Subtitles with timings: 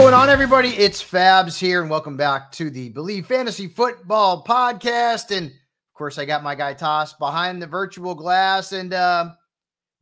[0.00, 0.70] going on, everybody?
[0.70, 5.30] It's Fabs here, and welcome back to the Believe Fantasy Football podcast.
[5.30, 9.32] And of course, I got my guy Tass behind the virtual glass, and uh,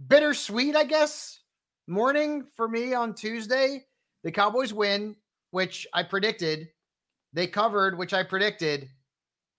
[0.07, 1.41] bittersweet, I guess,
[1.89, 3.87] morning for me on Tuesday.
[4.23, 5.17] The Cowboys win,
[5.51, 6.69] which I predicted.
[7.33, 8.89] They covered, which I predicted.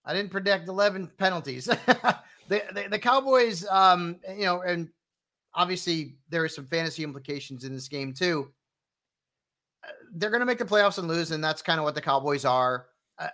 [0.06, 1.66] I didn't predict 11 penalties.
[1.66, 2.16] the,
[2.48, 4.88] the, the Cowboys, um, you know, and
[5.54, 8.48] obviously there are some fantasy implications in this game too
[10.14, 12.46] they're going to make the playoffs and lose, and that's kind of what the Cowboys
[12.46, 12.88] are.
[13.18, 13.28] Uh,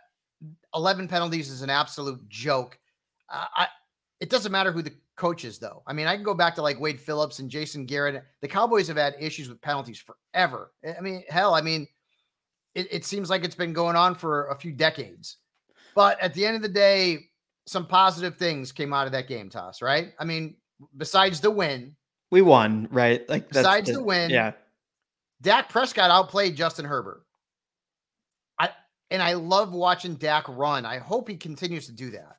[0.74, 2.78] Eleven penalties is an absolute joke.
[3.32, 3.68] Uh, I,
[4.20, 5.84] it doesn't matter who the coach is, though.
[5.88, 8.24] I mean, I can go back to like Wade Phillips and Jason Garrett.
[8.42, 10.72] The Cowboys have had issues with penalties forever.
[10.86, 11.88] I mean, hell, I mean,
[12.76, 15.38] it, it seems like it's been going on for a few decades.
[15.96, 17.30] But at the end of the day,
[17.66, 20.14] some positive things came out of that game Tass, right?
[20.20, 20.56] I mean,
[20.98, 21.96] besides the win,
[22.32, 23.28] we won, right?
[23.30, 24.52] Like besides the, the win, yeah.
[25.46, 27.24] Dak Prescott outplayed Justin Herbert.
[28.58, 28.72] I
[29.12, 30.88] and I love watching Dak run.
[30.88, 32.38] I hope he continues to do that.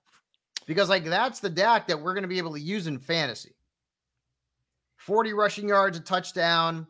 [0.67, 3.55] Because like that's the Dak that we're going to be able to use in fantasy.
[4.97, 6.85] 40 rushing yards, a touchdown,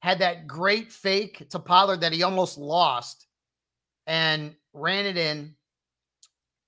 [0.00, 3.26] had that great fake to Pollard that he almost lost
[4.06, 5.54] and ran it in,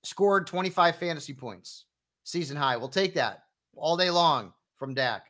[0.03, 1.85] scored 25 fantasy points,
[2.23, 2.75] season high.
[2.75, 3.43] We'll take that
[3.75, 5.27] all day long from Dak.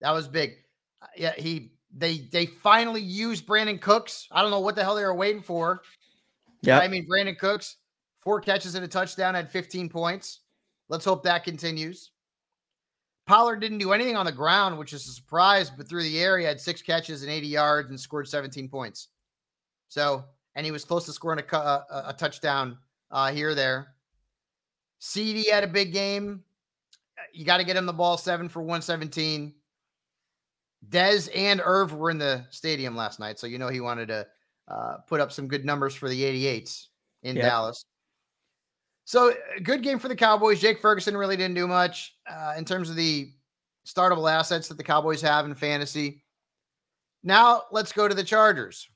[0.00, 0.56] That was big.
[1.00, 4.28] Uh, yeah, he they they finally used Brandin Cooks.
[4.30, 5.82] I don't know what the hell they were waiting for.
[6.62, 7.76] Yeah, I mean Brandin Cooks,
[8.18, 10.40] four catches and a touchdown, had 15 points.
[10.88, 12.10] Let's hope that continues.
[13.26, 16.38] Pollard didn't do anything on the ground, which is a surprise, but through the air,
[16.38, 19.08] he had six catches and 80 yards and scored 17 points.
[19.88, 22.78] So, and he was close to scoring a, a, a touchdown
[23.10, 23.96] uh, here or there.
[25.00, 26.42] CD had a big game.
[27.32, 29.54] You got to get him the ball seven for 117.
[30.88, 34.26] Dez and Irv were in the stadium last night, so you know he wanted to
[34.68, 36.86] uh, put up some good numbers for the 88s
[37.22, 37.44] in yep.
[37.44, 37.84] Dallas.
[39.04, 39.32] So
[39.62, 40.60] good game for the Cowboys.
[40.60, 43.30] Jake Ferguson really didn't do much uh, in terms of the
[43.86, 46.24] startable assets that the Cowboys have in fantasy.
[47.22, 48.88] Now let's go to the Chargers.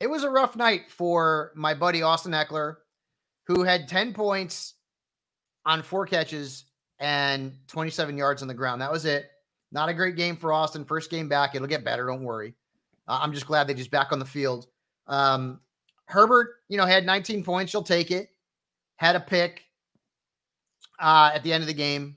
[0.00, 2.76] It was a rough night for my buddy Austin Ekeler,
[3.46, 4.74] who had 10 points
[5.66, 6.64] on four catches
[7.00, 8.80] and 27 yards on the ground.
[8.80, 9.30] That was it.
[9.74, 10.84] Not a great game for Austin.
[10.84, 11.54] First game back.
[11.54, 12.06] It'll get better.
[12.06, 12.54] Don't worry.
[13.08, 14.68] Uh, I'm just glad they just back on the field.
[15.08, 15.60] Um,
[16.06, 17.72] Herbert, you know, had 19 points.
[17.72, 18.30] You'll take it.
[18.96, 19.64] Had a pick
[21.00, 22.16] uh, at the end of the game.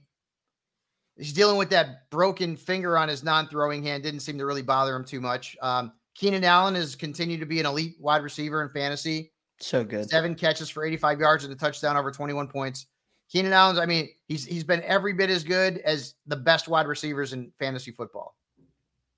[1.17, 4.03] He's dealing with that broken finger on his non-throwing hand.
[4.03, 5.57] Didn't seem to really bother him too much.
[5.59, 9.31] Um, Keenan Allen has continued to be an elite wide receiver in fantasy.
[9.59, 10.07] So good.
[10.07, 12.85] Seven catches for 85 yards and a touchdown over 21 points.
[13.29, 16.87] Keenan Allen's, I mean, he's he's been every bit as good as the best wide
[16.87, 18.35] receivers in fantasy football.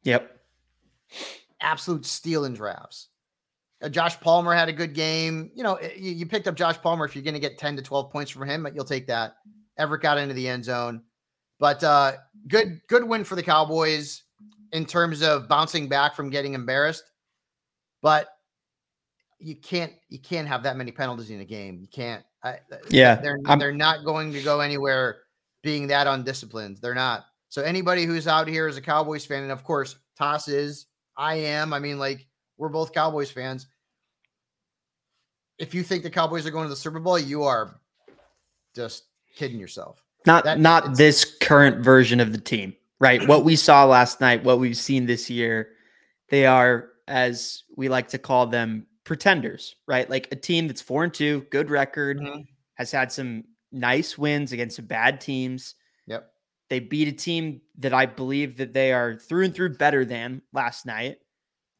[0.04, 0.40] Yep.
[1.62, 3.10] Absolute steal in drafts.
[3.82, 5.52] Uh, Josh Palmer had a good game.
[5.54, 7.06] You know, you, you picked up Josh Palmer.
[7.06, 9.36] If you're going to get 10 to 12 points from him, but you'll take that.
[9.78, 11.04] Everett got into the end zone.
[11.60, 12.14] But uh,
[12.48, 14.24] good, good win for the Cowboys
[14.72, 17.04] in terms of bouncing back from getting embarrassed.
[18.02, 18.30] But
[19.40, 21.80] you can't you can't have that many penalties in a game.
[21.80, 22.24] You can't.
[22.44, 25.18] I, yeah, they're I'm, they're not going to go anywhere
[25.62, 26.78] being that undisciplined.
[26.82, 27.26] They're not.
[27.50, 30.86] So anybody who's out here as a Cowboys fan, and of course Tass is,
[31.18, 31.74] I am.
[31.74, 33.68] I mean, like we're both Cowboys fans.
[35.58, 37.80] If you think the Cowboys are going to the Super Bowl, you are
[38.76, 39.06] just
[39.36, 40.02] kidding yourself.
[40.26, 43.26] Not that, not this current version of the team, right?
[43.28, 45.70] what we saw last night, what we've seen this year,
[46.30, 50.08] they are, as we like to call them, pretenders, right?
[50.08, 52.42] Like a team that's four and two, good record, mm-hmm.
[52.76, 55.74] has had some nice wins against some bad teams.
[56.06, 56.30] Yep.
[56.70, 60.44] They beat a team that I believe that they are through and through better than
[60.54, 61.18] last night.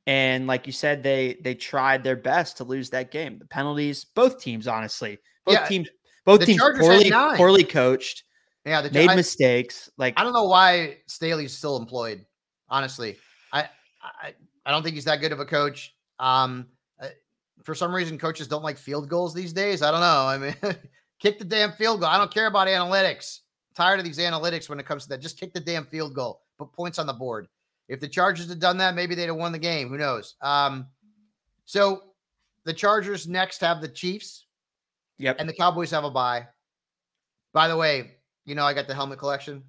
[0.08, 3.38] And like you said, they they tried their best to lose that game.
[3.38, 5.88] The penalties, both teams, honestly, both yeah, teams,
[6.26, 8.24] both teams Chargers poorly poorly coached.
[8.66, 9.88] Yeah, the, made I, mistakes.
[10.00, 12.26] Like I don't know why Staley's still employed.
[12.70, 13.18] Honestly,
[13.54, 13.70] I
[14.02, 14.34] I
[14.66, 15.94] I don't think he's that good of a coach.
[16.18, 16.66] Um,
[17.64, 19.82] for some reason coaches don't like field goals these days.
[19.82, 20.26] I don't know.
[20.26, 20.76] I mean,
[21.20, 22.10] kick the damn field goal.
[22.10, 23.40] I don't care about analytics.
[23.70, 25.22] I'm tired of these analytics when it comes to that.
[25.22, 26.42] Just kick the damn field goal.
[26.58, 27.48] Put points on the board.
[27.88, 29.90] If the Chargers had done that, maybe they'd have won the game.
[29.90, 30.36] Who knows?
[30.42, 30.88] Um,
[31.66, 32.04] so
[32.66, 34.46] the Chargers next have the Chiefs.
[35.18, 35.38] Yep.
[35.40, 36.48] And the Cowboys have a bye.
[37.52, 38.12] By the way,
[38.46, 39.64] you know I got the helmet collection.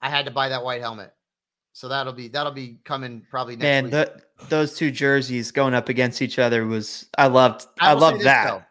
[0.00, 1.14] I had to buy that white helmet.
[1.72, 3.92] So that'll be that'll be coming probably next Man, week.
[3.92, 8.22] The, those two jerseys going up against each other was I loved I, I loved
[8.24, 8.46] that.
[8.46, 8.62] Though,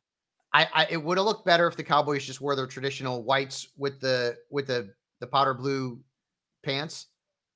[0.54, 3.70] I, I it would have looked better if the Cowboys just wore their traditional whites
[3.78, 6.00] with the with the the powder blue
[6.64, 7.08] pants.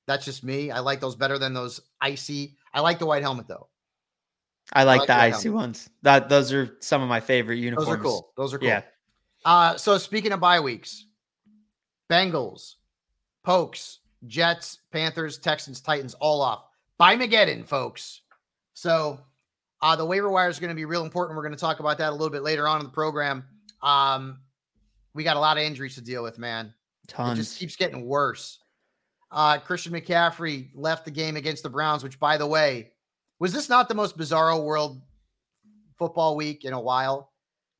[0.06, 0.70] That's just me.
[0.70, 2.56] I like those better than those icy.
[2.74, 3.68] I like the white helmet though.
[4.72, 5.90] I like, like the icy ones.
[6.02, 7.88] That those are some of my favorite uniforms.
[7.88, 8.32] Those are cool.
[8.36, 8.68] Those are cool.
[8.68, 8.82] Yeah.
[9.44, 11.06] Uh, so speaking of bye weeks,
[12.10, 12.74] Bengals,
[13.44, 16.64] Pokes, Jets, Panthers, Texans, Titans, all off.
[16.98, 18.22] By Mageddon, folks.
[18.74, 19.20] So
[19.82, 21.36] uh, the waiver wire is going to be real important.
[21.36, 23.44] We're going to talk about that a little bit later on in the program.
[23.82, 24.40] Um,
[25.14, 26.72] we got a lot of injuries to deal with, man.
[27.08, 27.38] Tons.
[27.38, 28.58] It just keeps getting worse.
[29.30, 32.92] Uh, Christian McCaffrey left the game against the Browns, which, by the way,
[33.38, 35.02] was this not the most bizarro world
[35.98, 37.32] football week in a while?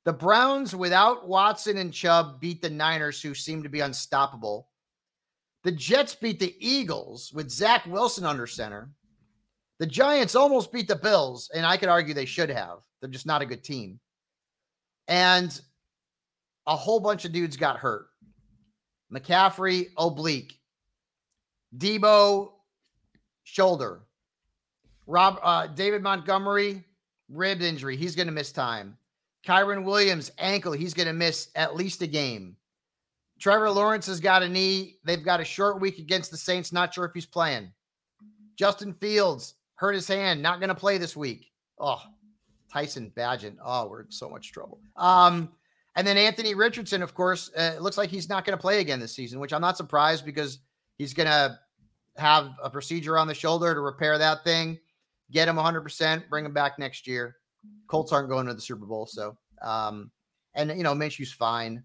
[0.05, 4.69] The Browns, without Watson and Chubb, beat the Niners, who seem to be unstoppable.
[5.67, 8.89] The Jets beat the Eagles with Zach Wilson under center.
[9.81, 12.79] The Giants almost beat the Bills, and I could argue they should have.
[13.01, 13.99] They're just not a good team.
[15.09, 15.61] And
[16.69, 18.07] a whole bunch of dudes got hurt.
[19.13, 20.57] McCaffrey, oblique.
[21.77, 22.53] Debo,
[23.43, 24.03] shoulder.
[25.09, 26.85] Rob uh, David Montgomery,
[27.29, 27.97] rib injury.
[27.97, 28.97] He's going to miss time.
[29.45, 30.75] Kyren Williams, ankle.
[30.75, 32.57] He's going to miss at least a game.
[33.38, 34.97] Trevor Lawrence has got a knee.
[35.05, 36.73] They've got a short week against the Saints.
[36.73, 37.73] Not sure if he's playing.
[38.56, 40.43] Justin Fields hurt his hand.
[40.43, 41.53] Not going to play this week.
[41.79, 42.00] Oh,
[42.73, 43.56] Tyson Bagent.
[43.62, 44.81] Oh, we're in so much trouble.
[44.97, 45.50] Um,
[45.97, 48.81] and then Anthony Richardson, of course, uh, it looks like he's not going to play
[48.81, 50.59] again this season, which I'm not surprised because
[50.99, 51.59] he's going to
[52.17, 54.79] have a procedure on the shoulder to repair that thing,
[55.31, 57.37] get him 100%, bring him back next year.
[57.88, 60.11] Colts aren't going to the Super Bowl, so um,
[60.55, 61.83] and you know Minshew's fine.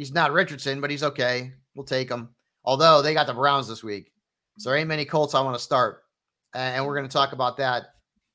[0.00, 1.52] He's not Richardson, but he's okay.
[1.74, 2.30] We'll take him.
[2.64, 4.12] Although they got the Browns this week,
[4.56, 6.04] so there ain't many Colts I want to start,
[6.54, 7.82] and we're going to talk about that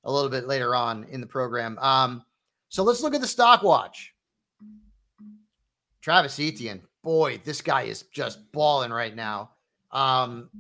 [0.04, 1.80] a little bit later on in the program.
[1.80, 2.24] Um,
[2.70, 4.14] so let's look at the stock watch.
[6.04, 9.50] Travis Etienne, boy, this guy is just balling right now.
[9.92, 10.52] Um,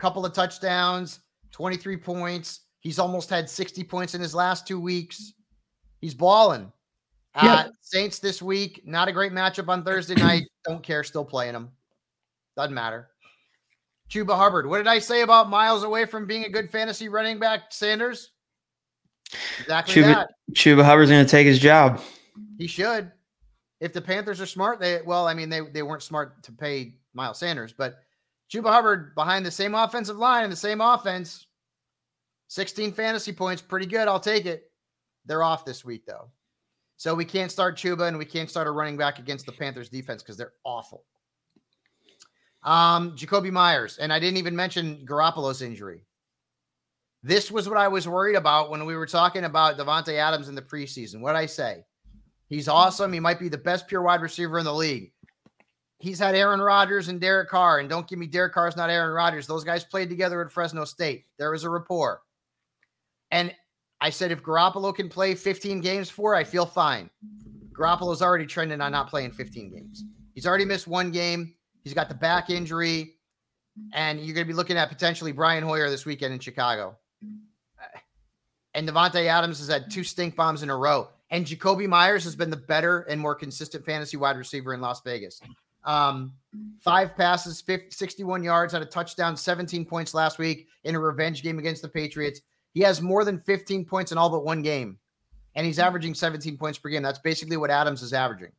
[0.00, 1.20] couple of touchdowns,
[1.52, 2.62] 23 points.
[2.80, 5.34] He's almost had 60 points in his last two weeks.
[6.00, 6.72] He's balling.
[7.38, 7.72] Uh, Yep.
[7.82, 10.44] Saints this week, not a great matchup on Thursday night.
[10.66, 11.70] Don't care, still playing them.
[12.56, 13.08] Doesn't matter.
[14.10, 14.66] Chuba Hubbard.
[14.66, 18.32] What did I say about miles away from being a good fantasy running back, Sanders?
[19.60, 20.30] Exactly Chuba- that.
[20.52, 22.00] Chuba Hubbard's going to take his job.
[22.58, 23.12] He should.
[23.80, 26.94] If the Panthers are smart, they well, I mean, they they weren't smart to pay
[27.14, 27.98] Miles Sanders, but
[28.50, 31.46] Chuba Hubbard behind the same offensive line and the same offense,
[32.48, 34.08] 16 fantasy points, pretty good.
[34.08, 34.70] I'll take it.
[35.26, 36.30] They're off this week though.
[36.98, 39.88] So we can't start Chuba and we can't start a running back against the Panthers
[39.88, 41.04] defense because they're awful.
[42.64, 46.02] Um, Jakobi Meyers, and I didn't even mention Garoppolo's injury.
[47.22, 50.56] This was what I was worried about when we were talking about Davante Adams in
[50.56, 51.20] the preseason.
[51.20, 51.84] What I say?
[52.48, 53.12] He's awesome.
[53.12, 55.12] He might be the best pure wide receiver in the league.
[55.98, 59.12] He's had Aaron Rodgers and Derek Carr, and don't give me Derek Carr's not Aaron
[59.12, 59.46] Rodgers.
[59.46, 61.26] Those guys played together at Fresno State.
[61.38, 62.22] There was a rapport.
[63.30, 63.54] And
[64.00, 67.10] I said, if Garoppolo can play 15 games for, I feel fine.
[67.72, 70.04] Garoppolo's already trending on not playing 15 games.
[70.34, 71.54] He's already missed one game.
[71.82, 73.14] He's got the back injury,
[73.92, 76.96] and you're going to be looking at potentially Brian Hoyer this weekend in Chicago.
[78.74, 81.08] And Davante Adams has had two stink bombs in a row.
[81.30, 85.00] And Jakobi Meyers has been the better and more consistent fantasy wide receiver in Las
[85.02, 85.40] Vegas.
[85.84, 86.34] Um,
[86.80, 91.42] five passes, 50, 61 yards, had a touchdown, 17 points last week in a revenge
[91.42, 92.40] game against the Patriots.
[92.74, 94.98] He has more than 15 points in all but one game,
[95.54, 97.02] and he's averaging 17 points per game.
[97.02, 98.52] That's basically what Adams is averaging.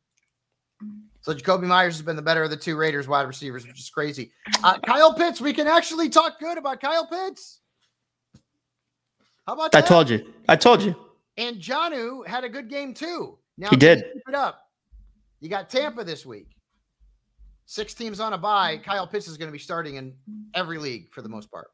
[1.22, 3.90] So Jakobi Meyers has been the better of the two Raiders wide receivers, which is
[3.90, 4.32] crazy.
[4.64, 7.60] Uh, Kyle Pitts, we can actually talk good about Kyle Pitts.
[9.46, 9.84] How about that?
[9.84, 10.32] I told you.
[10.48, 10.94] I told you.
[11.36, 13.38] And Jonnu had a good game too.
[13.58, 14.04] Now He you did.
[14.12, 14.60] Keep it up.
[15.40, 16.48] You got Tampa this week.
[17.66, 18.78] Six teams on a bye.
[18.78, 20.14] Kyle Pitts is going to be starting in
[20.54, 21.68] every league for the most part.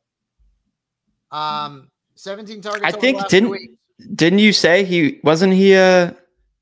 [1.31, 2.85] Um, 17 targets.
[2.95, 3.79] I think didn't
[4.15, 6.13] didn't you say he wasn't he uh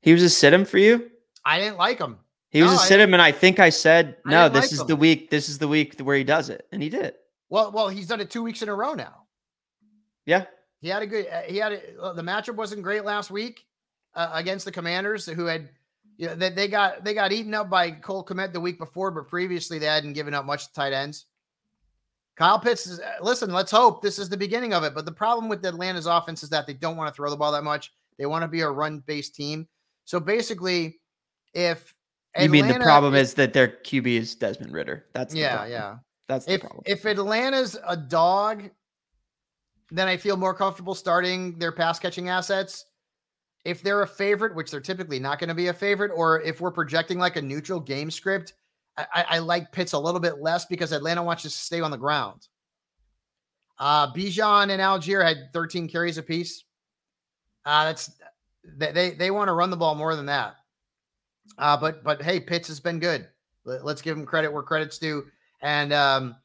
[0.01, 1.09] he was a sit him for you?
[1.43, 2.19] I didn't like him.
[2.49, 4.49] He was a sit him, and I think I said I no.
[4.49, 4.87] This like is him.
[4.87, 5.29] the week.
[5.29, 7.15] This is the week where he does it, and he did.
[7.49, 9.23] Well, well, he's done it two weeks in a row now.
[10.25, 10.45] Yeah,
[10.81, 11.27] He had a good.
[11.27, 13.65] uh, He had a, the matchup wasn't great last week
[14.15, 15.69] uh, against the Commanders, who had,
[16.17, 19.11] you know, they, they got they got eaten up by Cole Kmet the week before,
[19.11, 21.25] but previously they hadn't given up much to tight ends.
[22.35, 22.99] Kyle Pitts is.
[22.99, 24.93] uh, Listen, let's hope this is the beginning of it.
[24.93, 27.51] But the problem with Atlanta's offense is that they don't want to throw the ball
[27.51, 27.91] that much.
[28.17, 29.67] They want to be a run based team.
[30.05, 30.99] So basically,
[31.53, 31.95] if
[32.39, 35.05] you mean the Atlanta problem is that their QB is Desmond Ridder.
[35.13, 35.71] That's the yeah, problem.
[35.71, 35.95] yeah.
[36.27, 36.83] That's the If problem.
[36.85, 38.69] if Atlanta's a dog,
[39.91, 42.85] then I feel more comfortable starting their pass catching assets.
[43.63, 46.61] If they're a favorite, which they're typically not going to be a favorite, or if
[46.61, 48.53] we're projecting like a neutral game script,
[48.97, 51.97] I, I, like Pitts a little bit less because Atlanta wants to stay on the
[51.97, 52.47] ground.
[53.77, 56.63] Uh, Bijan and Allgeier had 13 carries apiece.
[57.65, 58.11] Uh, that's
[58.77, 60.55] they they, want to run the ball more than that.
[61.57, 63.27] Uh, but but hey, Pitts has been good.
[63.65, 65.25] Let, us give him credit where credit's due.
[65.61, 66.35] And um,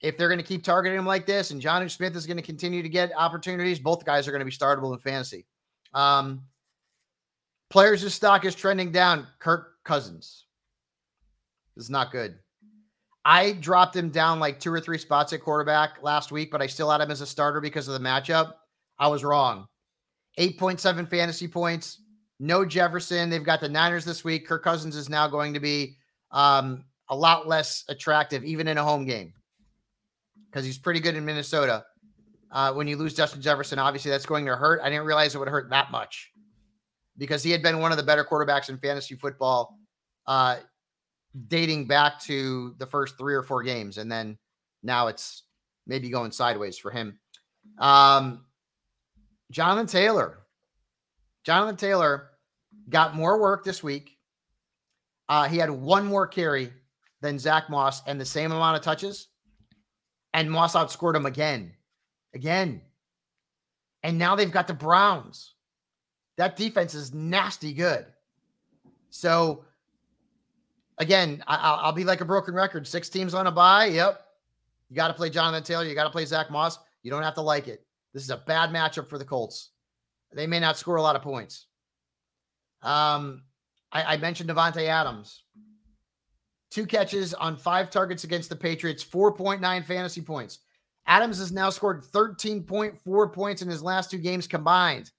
[0.00, 2.42] if they're going to keep targeting him like this, and Jonnu Smith is going to
[2.42, 5.46] continue to get opportunities, both guys are going to be startable in fantasy.
[5.94, 6.42] Um,
[7.70, 9.26] players stock is trending down.
[9.38, 10.45] Kirk Cousins
[11.76, 12.38] is not good.
[13.24, 16.68] I dropped him down like two or three spots at quarterback last week, but I
[16.68, 18.52] still had him as a starter because of the matchup.
[18.98, 19.66] I was wrong.
[20.38, 22.02] 8.7 fantasy points.
[22.38, 23.28] No Jefferson.
[23.28, 24.46] They've got the Niners this week.
[24.46, 25.96] Kirk Cousins is now going to be
[26.30, 29.32] um, a lot less attractive, even in a home game,
[30.48, 31.84] because he's pretty good in Minnesota.
[32.52, 34.80] Uh, when you lose Justin Jefferson, obviously that's going to hurt.
[34.82, 36.30] I didn't realize it would hurt that much
[37.18, 39.78] because he had been one of the better quarterbacks in fantasy football
[40.26, 40.56] uh,
[41.48, 44.38] dating back to the first three or four games, and then
[44.82, 45.42] now it's
[45.86, 47.18] maybe going sideways for him.
[47.78, 48.44] Um,
[49.50, 50.38] Jonathan Taylor.
[51.44, 52.30] Jonathan Taylor
[52.88, 54.16] got more work this week.
[55.28, 56.72] Uh, he had one more carry
[57.20, 59.28] than Zach Moss and the same amount of touches.
[60.34, 61.72] And Moss outscored him again.
[62.34, 62.82] Again.
[64.02, 65.54] And now they've got the Browns.
[66.36, 68.06] That defense is nasty good.
[69.10, 69.64] So
[70.98, 72.86] again, I, will be like a broken record.
[72.86, 73.86] Six teams on a bye.
[73.86, 74.20] Yep.
[74.88, 75.84] You got to play Jonathan Taylor.
[75.84, 76.78] You got to play Zach Moss.
[77.02, 77.84] You don't have to like it.
[78.14, 79.70] This is a bad matchup for the Colts.
[80.32, 81.66] They may not score a lot of points.
[82.82, 83.42] Um,
[83.92, 85.42] I, I mentioned Davante Adams.
[86.70, 90.60] Two catches on five targets against the Patriots, 4.9 fantasy points.
[91.06, 95.10] Adams has now scored 13.4 points in his last two games combined.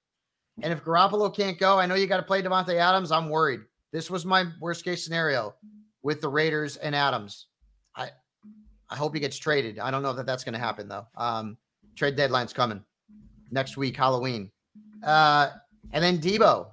[0.62, 3.12] And if Garoppolo can't go, I know you got to play Davante Adams.
[3.12, 3.62] I'm worried.
[3.92, 5.56] This was my worst case scenario
[6.04, 7.48] with the Raiders and Adams.
[7.96, 8.10] I
[8.90, 9.80] I hope he gets traded.
[9.80, 11.06] I don't know that that's going to happen though.
[11.16, 11.58] Um,
[11.96, 12.84] trade deadline's coming
[13.52, 14.52] next week, Halloween.
[15.04, 15.50] Uh,
[15.92, 16.68] and then Debo.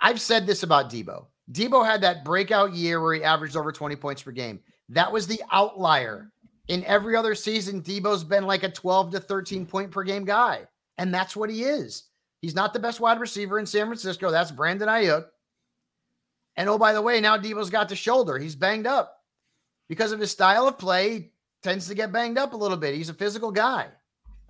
[0.00, 1.26] I've said this about Debo.
[1.52, 4.60] Debo had that breakout year where he averaged over 20 points per game.
[4.88, 6.30] That was the outlier.
[6.68, 10.66] In every other season, Debo's been like a 12 to 13 point per game guy.
[10.98, 12.04] And that's what he is.
[12.42, 14.30] He's not the best wide receiver in San Francisco.
[14.30, 15.24] That's Brandon Aiyuk.
[16.56, 18.36] And oh, by the way, now Debo's got the shoulder.
[18.36, 19.16] He's banged up
[19.88, 21.30] because of his style of play.
[21.62, 22.94] Tends to get banged up a little bit.
[22.94, 23.86] He's a physical guy.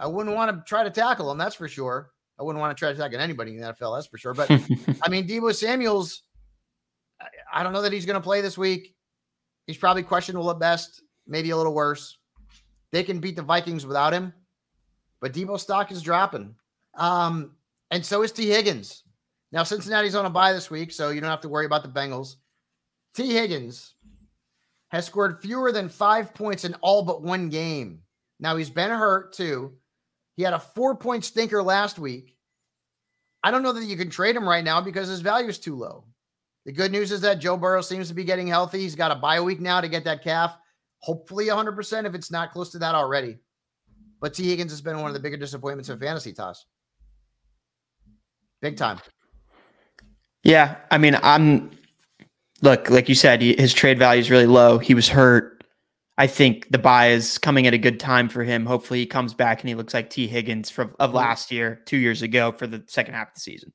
[0.01, 1.39] I wouldn't want to try to tackle him.
[1.39, 2.11] That's for sure.
[2.41, 3.97] I wouldn't want to try to tackle anybody in the NFL.
[3.97, 4.35] That's for sure.
[4.35, 4.51] But
[5.03, 6.23] I mean, Debo Samuel's.
[7.53, 8.97] I don't know that he's going to play this week.
[9.67, 12.19] He's probably questionable at best, maybe a little worse.
[12.91, 14.33] They can beat the Vikings without him,
[15.21, 16.57] but Debo stock is dropping.
[16.95, 17.53] Um,
[17.93, 18.49] and so is T.
[18.49, 19.05] Higgins.
[19.53, 21.91] Now, Cincinnati's on a bye this week, so you don't have to worry about the
[21.91, 22.37] Bengals.
[23.15, 23.35] T.
[23.35, 23.95] Higgins
[24.89, 28.01] has scored fewer than five points in all but one game.
[28.41, 29.75] Now, he's been hurt too.
[30.37, 32.35] He had a four point stinker last week.
[33.45, 35.77] I don't know that you can trade him right now because his value is too
[35.77, 36.07] low.
[36.65, 38.81] The good news is that Joe Burrow seems to be getting healthy.
[38.81, 40.57] He's got a bye week now to get that calf,
[41.01, 43.37] hopefully 100% if it's not close to that already.
[44.23, 44.49] But T.
[44.49, 46.65] Higgins has been one of the bigger disappointments in fantasy Tass
[48.63, 48.99] big time.
[50.45, 51.71] Yeah, I mean, I'm
[52.63, 54.79] look like you said, he, his trade value is really low.
[54.79, 55.65] He was hurt.
[56.19, 58.65] I think the buy is coming at a good time for him.
[58.65, 60.27] Hopefully, he comes back and he looks like T.
[60.27, 61.19] Higgins from of mm-hmm.
[61.19, 63.73] last year, two years ago, for the second half of the season.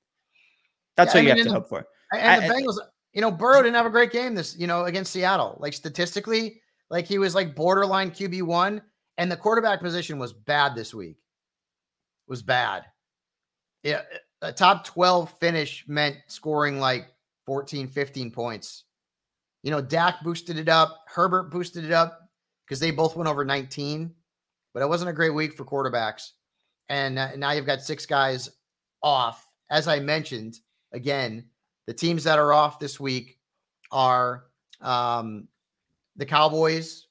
[0.96, 1.86] That's yeah, what I mean, you have to the, hope for.
[2.14, 2.78] And the Bengals,
[3.14, 5.58] you know, Burrow didn't have a great game this, you know, against Seattle.
[5.60, 8.82] Like statistically, like he was like borderline QB one,
[9.18, 11.18] and the quarterback position was bad this week.
[12.28, 12.84] Was bad.
[13.84, 14.02] Yeah,
[14.42, 17.08] a top 12 finish meant scoring like
[17.46, 18.84] 14, 15 points.
[19.64, 22.30] You know, Dak boosted it up, Herbert boosted it up
[22.66, 24.14] because they both went over 19,
[24.74, 26.32] but it wasn't a great week for quarterbacks.
[26.90, 28.50] And uh, now you've got six guys
[29.02, 29.48] off.
[29.70, 30.60] As I mentioned,
[30.94, 31.46] again,
[31.88, 33.40] the teams that are off this week
[33.92, 34.46] are
[34.82, 35.48] um,
[36.16, 37.08] the Cowboys.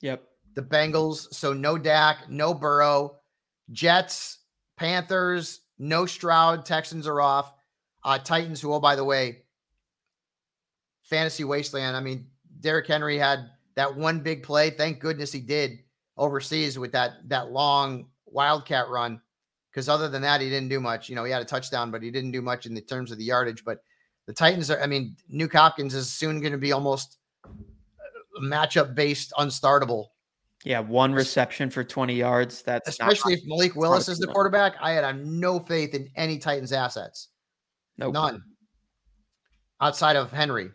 [0.00, 0.22] Yep.
[0.54, 1.32] The Bengals.
[1.34, 3.16] So no Dak, no Burrow.
[3.72, 4.38] Jets,
[4.76, 6.66] Panthers, no Stroud.
[6.66, 7.54] Texans are off.
[8.04, 9.42] Uh, Titans, who, oh, by the way,
[11.02, 11.96] fantasy wasteland.
[11.96, 12.26] I mean,
[12.60, 14.70] Derrick Henry had that one big play.
[14.70, 15.78] Thank goodness he did
[16.16, 19.20] overseas with that that long wildcat run.
[19.70, 21.08] Because other than that, he didn't do much.
[21.08, 23.18] You know, he had a touchdown, but he didn't do much in the terms of
[23.18, 23.64] the yardage.
[23.64, 23.78] But
[24.26, 27.18] the Titans are, I mean, Nuke Hopkins is soon going to be almost
[28.42, 30.08] matchup based unstartable
[30.64, 32.62] yeah, one reception for 20 yards.
[32.62, 34.74] That's especially if Malik Willis is the quarterback.
[34.80, 37.28] I had no faith in any Titans assets.
[37.96, 38.14] Nope.
[38.14, 38.42] None.
[39.80, 40.70] Outside of Henry.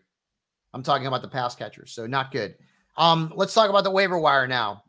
[0.74, 1.94] I'm talking about the pass catchers.
[1.94, 2.56] So not good.
[2.98, 4.84] Um, let's talk about the waiver wire now.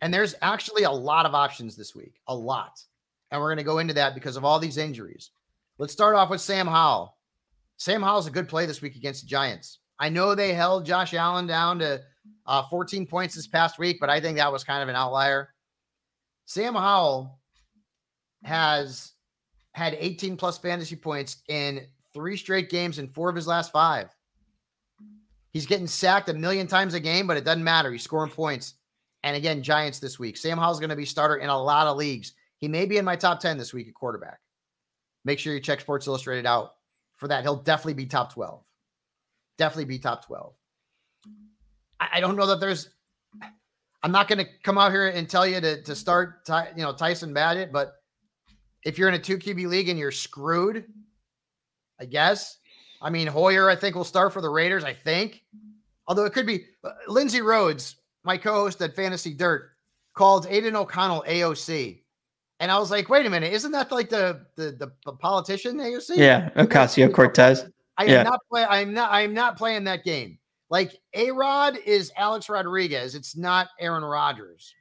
[0.00, 2.20] And there's actually a lot of options this week.
[2.26, 2.82] A lot.
[3.30, 5.30] And we're going to go into that because of all these injuries.
[5.78, 7.16] Let's start off with Sam Howell.
[7.76, 9.78] Sam Howell's a good play this week against the Giants.
[9.98, 12.02] I know they held Josh Allen down to
[12.46, 15.54] uh, 14 points this past week, but I think that was kind of an outlier.
[16.46, 17.38] Sam Howell
[18.44, 19.12] has
[19.72, 24.08] had 18 plus fantasy points in three straight games in four of his last five.
[25.52, 27.92] He's getting sacked a million times a game, but it doesn't matter.
[27.92, 28.74] He's scoring points.
[29.22, 30.36] And again, Giants this week.
[30.36, 32.32] Sam Howell's going to be starter in a lot of leagues.
[32.58, 34.40] He may be in my top 10 this week at quarterback.
[35.24, 36.74] Make sure you check Sports Illustrated out
[37.16, 37.42] for that.
[37.42, 38.62] He'll definitely be top 12.
[39.58, 40.54] Definitely be top 12.
[42.12, 42.90] I, don't know that there's
[44.02, 46.92] I'm not going to come out here and tell you to, to start, you know,
[46.92, 47.94] Tyson Bagent, but
[48.84, 50.84] if you're in a two QB league and you're screwed,
[52.00, 52.58] I guess.
[53.00, 54.84] I mean, Hoyer, I think will start for the Raiders.
[54.84, 55.42] I think,
[56.06, 59.70] although it could be uh, Lindsey Rhodes, my co-host at Fantasy Dirt,
[60.14, 62.02] called Aidan O'Connell AOC,
[62.60, 65.78] and I was like, wait a minute, isn't that like the the, the, the politician
[65.78, 66.16] AOC?
[66.16, 67.66] Yeah, Ocasio Cortez.
[67.98, 68.20] I yeah.
[68.20, 68.64] am not play.
[68.64, 69.12] I'm not.
[69.12, 70.38] I'm not playing that game.
[70.72, 73.14] Like A Rod is Alex Rodriguez.
[73.14, 74.74] It's not Aaron Rodgers.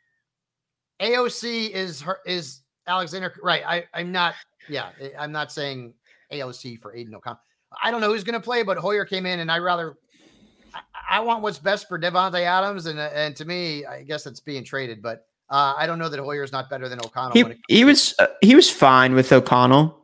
[1.01, 3.33] AOC is her is Alexander.
[3.43, 3.62] Right.
[3.67, 4.36] I, I'm not.
[4.69, 4.91] Yeah.
[5.19, 5.93] I'm not saying
[6.31, 7.41] AOC for Aidan O'Connell.
[7.83, 9.98] I don't know who's going to play, but Hoyer came in, and I rather.
[10.74, 14.39] I, I want what's best for Davante Adams, and and to me, I guess it's
[14.39, 15.01] being traded.
[15.01, 17.33] But uh, I don't know that Hoyer's not better than O'Connell.
[17.33, 20.00] He, he was uh, he was fine with O'Connell.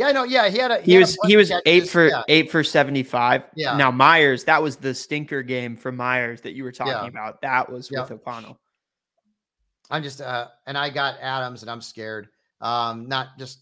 [0.00, 2.22] Yeah, no, yeah, he had a he, he was he was eight for yeah.
[2.28, 3.42] eight for seventy five.
[3.54, 3.76] Yeah.
[3.76, 7.06] Now Meyers, that was the stinker game for Meyers that you were talking Yeah.
[7.06, 7.42] about.
[7.42, 8.00] That was Yeah.
[8.00, 8.58] with O'Connell.
[9.90, 12.28] I'm just uh and I got Adams and I'm scared.
[12.62, 13.58] Um not just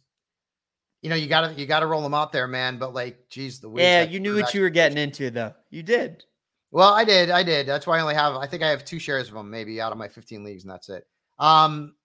[1.02, 2.78] you know, you gotta you gotta roll them out there, man.
[2.78, 5.54] But like, geez, the Yeah, you knew what you were getting into though.
[5.70, 6.22] You did.
[6.70, 7.66] Well, I did, I did.
[7.66, 9.90] That's why I only have I think I have two shares of them, maybe out
[9.90, 11.04] of my 15 leagues, and that's it.
[11.40, 11.96] Um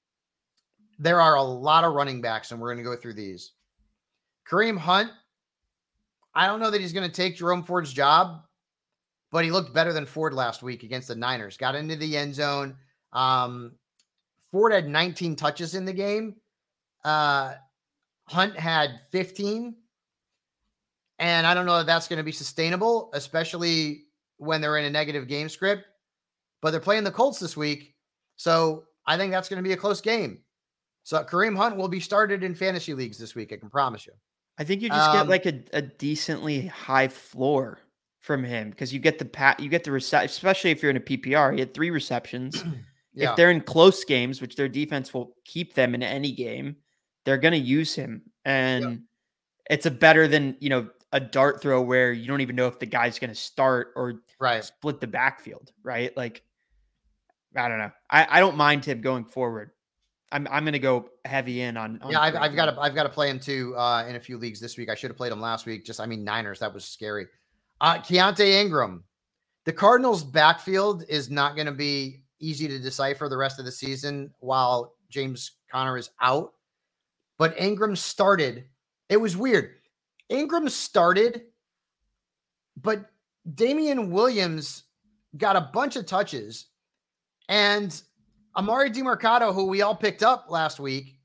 [0.98, 3.52] there are a lot of running backs, and we're gonna go through these.
[4.50, 5.12] Kareem Hunt,
[6.36, 8.44] I don't know that he's gonna take Jerome Ford's job,
[9.32, 11.58] but he looked better than Ford last week against the Niners.
[11.58, 12.76] Got into the end zone.
[13.12, 13.74] Um,
[14.52, 16.36] Ford had 19 touches in the game.
[17.04, 17.56] Uh,
[18.26, 19.76] Hunt had 15.
[21.20, 24.06] And I don't know that that's going to be sustainable, especially
[24.38, 25.86] when they're in a negative game script.
[26.62, 27.96] But they're playing the Colts this week.
[28.36, 30.40] So I think that's going to be a close game.
[31.04, 33.52] So Kareem Hunt will be started in fantasy leagues this week.
[33.52, 34.14] I can promise you.
[34.58, 37.80] I think you just Um, get like a, a decently high floor
[38.20, 40.98] from him because you get the pat you get the reception, especially if you're in
[40.98, 41.54] a PPR.
[41.54, 42.64] He had three receptions.
[43.16, 43.30] Yeah.
[43.30, 46.78] If they're in close games, which their defense will keep them in any game,
[47.26, 48.24] they're going to use him.
[48.44, 49.04] And
[49.70, 52.80] it's a better than, you know, a dart throw where you don't even know if
[52.80, 54.64] the guy's going to start or right.
[54.64, 56.16] split the backfield, right?
[56.18, 56.42] Like,
[57.56, 57.92] I don't know.
[58.10, 59.70] I, I don't mind him going forward.
[60.34, 62.00] I'm, I'm going to go heavy in on.
[62.02, 64.20] on Yeah, I've, I've got to I've got to play him too uh, in a
[64.20, 64.90] few leagues this week.
[64.90, 65.86] I should have played him last week.
[65.86, 67.28] Just I mean Niners, that was scary.
[67.80, 69.04] Uh, Keaontay Ingram,
[69.66, 73.72] the Cardinals' backfield is not going to be easy to decipher the rest of the
[73.72, 76.54] season while James Conner is out.
[77.38, 78.66] But Ingram started.
[79.10, 79.76] It was weird.
[80.30, 81.44] Ingram started,
[82.82, 83.06] but
[83.54, 84.86] Damien Williams
[85.38, 86.68] got a bunch of touches,
[87.50, 88.02] and
[88.58, 91.18] Emari Demercado, who we all picked up last week,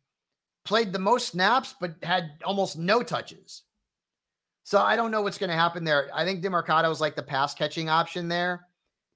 [0.65, 3.63] played the most snaps but had almost no touches.
[4.65, 6.11] So I don't know what's going to happen there.
[6.15, 8.67] I think Demercado is like the pass catching option there,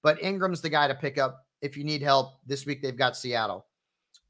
[0.02, 2.38] but Ingram's the guy to pick up if you need help.
[2.46, 3.66] This week they've got Seattle.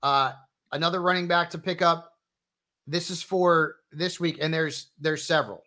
[0.02, 0.32] Uh,
[0.72, 2.12] another running back to pick up.
[2.88, 5.62] This is for this week, and there's there's several.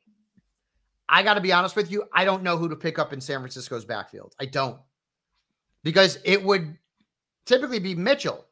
[1.08, 2.04] I got to be honest with you.
[2.14, 4.36] I don't know who to pick up in San Francisco's backfield.
[4.40, 4.80] I don't
[5.84, 6.78] because it would
[7.46, 8.46] typically be Mitchell.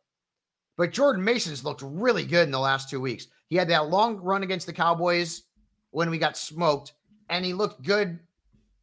[0.77, 3.27] But Jordan Mason's looked really good in the last two weeks.
[3.47, 5.43] He had that long run against the Cowboys
[5.91, 6.93] when we got smoked,
[7.29, 8.19] and he looked good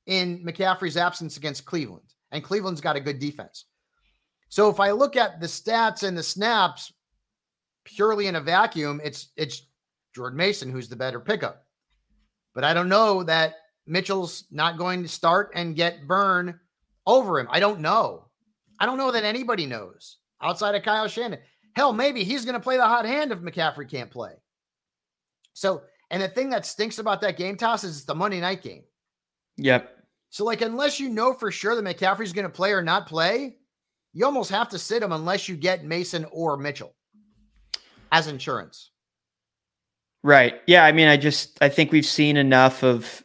[0.07, 2.15] in McCaffrey's absence against Cleveland.
[2.31, 3.65] And Cleveland's got a good defense.
[4.49, 6.93] So if I look at the stats and the snaps
[7.85, 9.67] purely in a vacuum, it's it's
[10.15, 11.65] Jordan Mason who's the better pickup.
[12.55, 13.55] But I don't know that
[13.87, 16.59] Mitchell's not going to start and get burn
[17.07, 17.49] over him.
[17.51, 18.30] I don't know.
[18.81, 21.45] I don't know that anybody knows outside of Kyle Shanahan.
[21.75, 24.33] Hell, maybe he's going to play the hot hand if McCaffrey can't play.
[25.53, 28.63] So, and the thing that stinks about that game Tass is it's the Monday night
[28.63, 28.83] game.
[29.59, 29.97] Yep.
[30.31, 33.59] So, like, unless you know for sure that McCaffrey's going to play or not play,
[34.13, 36.95] you almost have to sit him unless you get Mason or Mitchell
[38.11, 38.91] as insurance.
[40.23, 40.61] Right.
[40.67, 40.85] Yeah.
[40.85, 43.25] I mean, I just I think we've seen enough of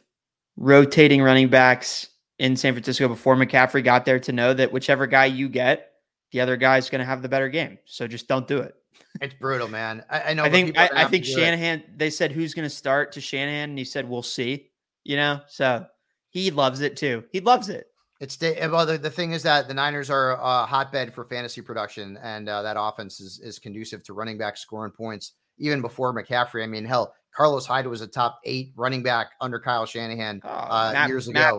[0.56, 5.26] rotating running backs in San Francisco before McCaffrey got there to know that whichever guy
[5.26, 5.92] you get,
[6.32, 7.78] the other guy's going to have the better game.
[7.86, 8.74] So just don't do it.
[9.20, 10.04] It's brutal, man.
[10.10, 10.44] I, I know.
[10.44, 11.34] I think I, I think do it.
[11.34, 11.82] Shanahan.
[11.96, 14.68] They said who's going to start to Shanahan, and he said we'll see.
[15.04, 15.86] You know, so
[16.30, 17.24] he loves it too.
[17.32, 17.86] He loves it.
[18.20, 22.18] It's well, the, the thing is that the Niners are a hotbed for fantasy production,
[22.22, 26.62] and uh, that offense is, is conducive to running back scoring points even before McCaffrey.
[26.62, 30.48] I mean, hell, Carlos Hyde was a top eight running back under Kyle Shanahan Oh,
[30.48, 31.38] uh, Matt- years ago.
[31.38, 31.54] Matt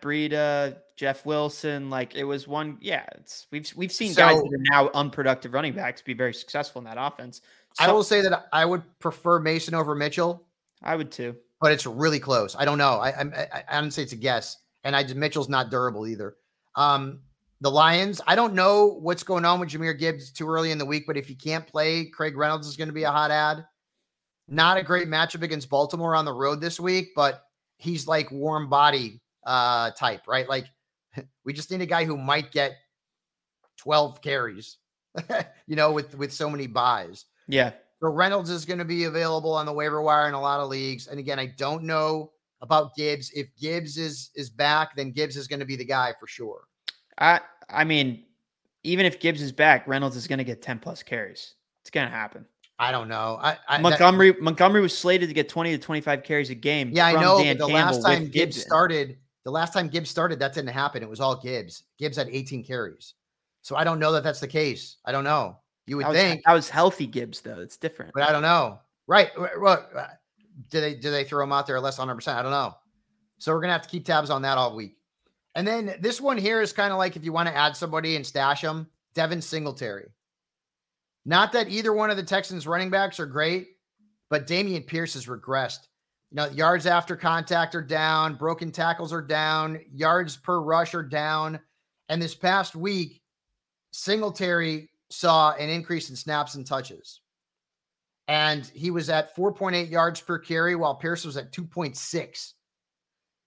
[0.00, 2.78] Breida, Jeff Wilson, like it was one.
[2.80, 6.32] Yeah, it's we've we've seen guys So- that are now unproductive running backs be very
[6.34, 7.40] successful in that offense.
[7.78, 10.46] I will say that I would prefer Mason over Mitchell,
[10.82, 11.34] I would too.
[11.60, 12.54] but it's really close.
[12.56, 12.98] I don't know.
[13.00, 16.36] I I, I, I don't say it's a guess, and I Mitchell's not durable either.
[16.76, 17.20] Um,
[17.60, 18.20] the Lions.
[18.26, 21.16] I don't know what's going on with Jahmyr Gibbs too early in the week, but
[21.16, 23.64] if he can't play, Craig Reynolds is going to be a hot ad.
[24.46, 27.44] Not a great matchup against Baltimore on the road this week, but
[27.78, 30.48] he's like warm body uh type, right?
[30.48, 30.66] Like
[31.44, 32.72] we just need a guy who might get
[33.78, 34.78] 12 carries,
[35.66, 37.24] you know, with with so many buys.
[37.46, 40.60] Yeah, So Reynolds is going to be available on the waiver wire in a lot
[40.60, 41.08] of leagues.
[41.08, 43.30] And again, I don't know about Gibbs.
[43.34, 46.62] If Gibbs is is back, then Gibbs is going to be the guy for sure.
[47.18, 48.24] I I mean,
[48.82, 51.54] even if Gibbs is back, Reynolds is going to get ten plus carries.
[51.82, 52.46] It's going to happen.
[52.78, 53.38] I don't know.
[53.40, 56.54] I, I that- Montgomery Montgomery was slated to get twenty to twenty five carries a
[56.54, 56.90] game.
[56.92, 57.38] yeah, I know.
[57.38, 61.02] The Campbell last time Gibbs started, the last time Gibbs started, that didn't happen.
[61.02, 61.84] It was all Gibbs.
[61.98, 63.14] Gibbs had 18 carries.
[63.62, 64.96] So I don't know that that's the case.
[65.04, 65.58] I don't know.
[65.86, 67.60] You would was, think, that was healthy Gibbs though.
[67.60, 68.12] It's different.
[68.14, 68.80] but I don't know.
[69.06, 69.30] Right?
[69.58, 69.90] What?
[69.94, 70.06] Uh,
[70.70, 72.16] do they do they throw him out there less than 100?
[72.16, 72.74] percent I don't know.
[73.38, 74.96] So we're gonna have to keep tabs on that all week.
[75.54, 78.16] And then this one here is kind of like if you want to add somebody
[78.16, 80.10] and stash them, Devin Singletary.
[81.24, 83.68] Not that either one of the Texans running backs are great,
[84.30, 85.86] but Dameon Pierce has regressed.
[86.34, 91.02] You know, yards after contact are down, broken tackles are down, yards per rush are
[91.04, 91.60] down.
[92.08, 93.22] And this past week,
[93.92, 97.20] Singletary saw an increase in snaps and touches.
[98.26, 102.52] And he was at 4.8 yards per carry, while Pierce was at 2.6.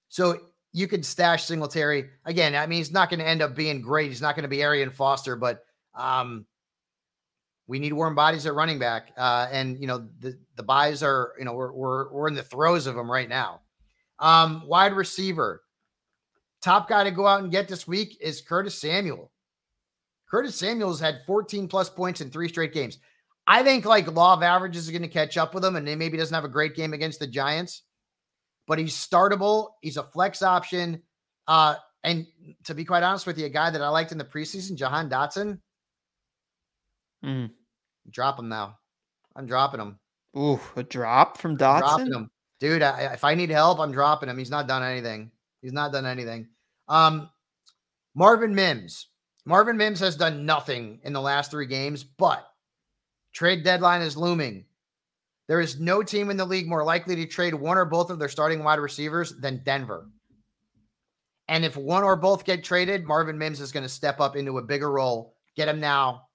[0.07, 0.39] So
[0.71, 2.05] you could stash Singletary.
[2.23, 4.11] Again, I mean, he's not going to end up being great.
[4.11, 6.45] He's not going to be Arian Foster, but um,
[7.67, 9.11] we need warm bodies at running back.
[9.17, 12.43] Uh, and, you know, the, the buys are, you know, we're, we're, we're in the
[12.43, 13.61] throes of them right now.
[14.19, 15.61] Um, wide receiver.
[16.61, 19.31] Top guy to go out and get this week is Curtis Samuel.
[20.29, 22.97] Curtis Samuel's had 14 plus points in three straight games.
[23.45, 25.95] I think like law of averages is going to catch up with him, and he
[25.95, 27.83] maybe doesn't have a great game against the Giants,
[28.67, 29.69] but he's startable.
[29.81, 31.01] He's a flex option.
[31.47, 32.25] Uh, and
[32.65, 35.09] to be quite honest with you, a guy that I liked in the preseason, Jahan
[35.09, 35.59] Dotson,
[37.23, 37.51] Mm.
[38.11, 38.77] Drop him now.
[39.35, 39.99] I'm dropping him.
[40.37, 42.15] Ooh, a drop from I'm dropping Dotson.
[42.15, 42.81] him, dude.
[42.81, 44.37] I, if I need help, I'm dropping him.
[44.37, 45.31] He's not done anything.
[45.61, 46.47] He's not done anything.
[46.87, 47.29] Um,
[48.15, 49.07] Marvin Mims.
[49.45, 52.45] Marvin Mims has done nothing in the last three games, but
[53.33, 54.65] trade deadline is looming.
[55.47, 58.19] There is no team in the league more likely to trade one or both of
[58.19, 60.09] their starting wide receivers than Denver.
[61.47, 64.57] And if one or both get traded, Marvin Mims is going to step up into
[64.57, 65.35] a bigger role.
[65.55, 66.26] Get him now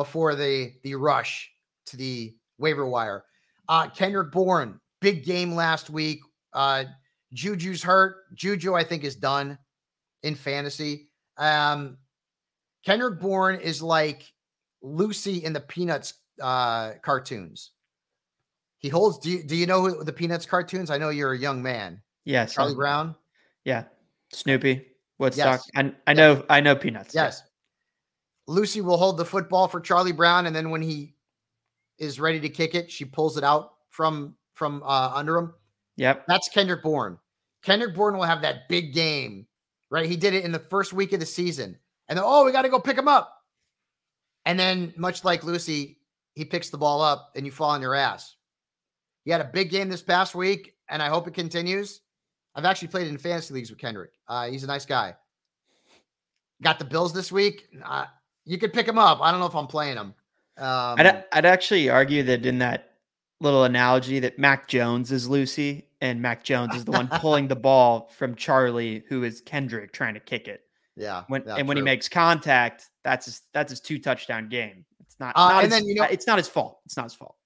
[0.00, 1.50] before the the rush
[1.84, 3.22] to the waiver wire.
[3.68, 6.20] Uh, Kendrick Bourne, big game last week.
[6.54, 6.84] Uh,
[7.34, 8.16] Juju's hurt.
[8.34, 9.58] Juju, I think, is done
[10.22, 11.10] in fantasy.
[11.36, 11.98] Um,
[12.82, 14.22] Kendrick Bourne is like
[14.80, 17.72] Lucy in the Peanuts uh, cartoons.
[18.78, 19.18] He holds.
[19.18, 20.90] Do you, do you know who the Peanuts cartoons?
[20.90, 22.00] I know you're a young man.
[22.24, 22.54] Yes.
[22.54, 23.14] Charlie um, Brown.
[23.66, 23.84] Yeah.
[24.32, 24.86] Snoopy.
[25.18, 25.60] Woodstock.
[25.74, 25.92] Yes.
[26.06, 27.14] I, I know I know peanuts.
[27.14, 27.42] Yes.
[28.50, 31.14] Lucy will hold the football for Charlie Brown, and then when he
[31.98, 35.54] is ready to kick it, she pulls it out from from uh, under him.
[35.96, 36.24] Yep.
[36.26, 37.16] That's Kendrick Bourne.
[37.62, 39.46] Kendrick Bourne will have that big game,
[39.88, 40.06] right?
[40.06, 42.62] He did it in the first week of the season, and then oh, we got
[42.62, 43.32] to go pick him up.
[44.44, 45.98] And then, much like Lucy,
[46.34, 48.34] he picks the ball up, and you fall on your ass.
[49.24, 52.00] He had a big game this past week, and I hope it continues.
[52.56, 54.10] I've actually played in fantasy leagues with Kendrick.
[54.26, 55.14] Uh, he's a nice guy.
[56.62, 57.68] Got the Bills this week.
[57.84, 58.06] Uh,
[58.50, 59.20] you could pick him up.
[59.22, 60.12] I don't know if I'm playing him.
[60.58, 62.90] Um, I'd, I'd actually argue that in that
[63.40, 67.54] little analogy that Mac Jones is Lucy and Mac Jones is the one pulling the
[67.56, 70.62] ball from Charlie, who is Kendrick trying to kick it.
[70.96, 71.22] yeah.
[71.28, 74.84] When yeah, and when he makes contact, that's his that's his two touchdown game.
[75.00, 76.80] It's not, Uh, not and his- then, you know- it's not his fault.
[76.86, 77.36] It's not his fault.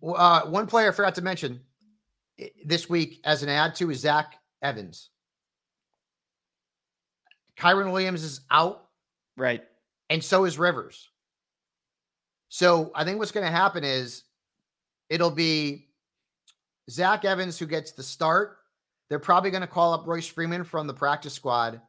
[0.00, 1.60] Well, Uh, one player I forgot to mention
[2.64, 5.10] this week as an add to is Zach Evans.
[7.58, 8.86] Kyren Williams is out,
[9.36, 9.62] Right.
[10.10, 11.08] And so is Rivers.
[12.48, 14.24] So I think what's going to happen is
[15.08, 15.88] it'll be
[16.90, 18.58] Zach Evans who gets the start.
[19.08, 21.80] They're probably going to call up Royce Freeman from the practice squad.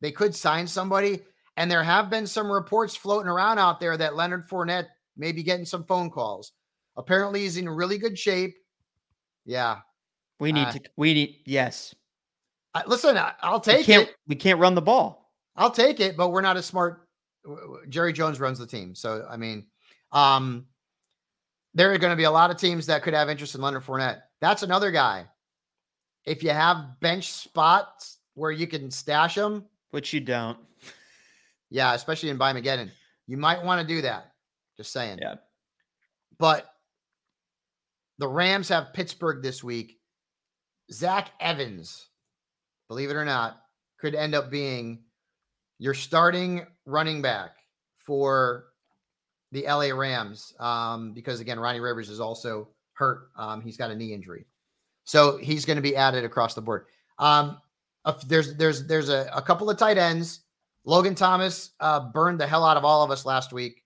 [0.00, 1.20] They could sign somebody,
[1.56, 5.42] and there have been some reports floating around out there that Leonard Fournette may be
[5.42, 6.52] getting some phone calls.
[6.96, 8.54] Apparently, he's in really good shape.
[9.46, 9.78] Yeah.
[10.40, 10.80] We need Uh, to.
[10.96, 11.36] We need.
[11.46, 11.94] Yes.
[12.74, 14.08] I, listen, I, I'll We take can't.
[14.08, 14.16] it.
[14.26, 15.32] We can't run the ball.
[15.56, 17.05] I'll take it, but we're not as smart.
[17.88, 18.94] Jerry Jones runs the team.
[18.94, 19.66] So, I mean,
[20.12, 20.66] um,
[21.74, 23.84] there are going to be a lot of teams that could have interest in Leonard
[23.84, 24.22] Fournette.
[24.40, 25.26] That's another guy.
[26.24, 30.58] If you have bench spots where you can stash them, Which you don't.
[31.70, 32.90] yeah, especially in Bimageddon,
[33.26, 34.32] you might want to do that.
[34.76, 35.18] Just saying.
[35.22, 35.36] Yeah.
[36.38, 36.70] But
[38.18, 39.98] the Rams have Pittsburgh this week.
[40.92, 42.08] Zach Evans,
[42.88, 43.60] believe it or not,
[43.98, 45.00] could end up being
[45.78, 47.56] your starting running back
[47.96, 48.66] for
[49.52, 50.54] the LA Rams.
[50.58, 53.28] Um, because again, Ronnie Rivers is also hurt.
[53.36, 54.46] Um, he's got a knee injury.
[55.04, 56.86] So he's going to be added across the board.
[57.18, 57.60] Um,
[58.04, 60.40] a- there's there's there's a, a couple of tight ends.
[60.84, 63.82] Logan Thomas uh, burned the hell out of all of us last week.